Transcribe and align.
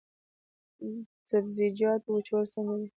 د 0.79 0.83
سبزیجاتو 1.29 2.07
وچول 2.13 2.43
څنګه 2.53 2.73
دي؟ 2.79 2.87